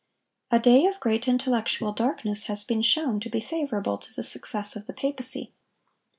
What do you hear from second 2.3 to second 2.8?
has